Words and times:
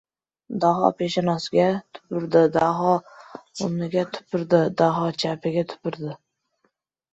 Daho 0.61 0.87
peshonasiga 1.01 1.65
tupurdi, 1.97 2.41
Daho 2.57 2.95
o‘ngiga 3.67 4.07
tupurdi, 4.17 4.65
Daho 4.83 5.13
chapiga 5.21 5.69
tupurdi! 5.75 6.19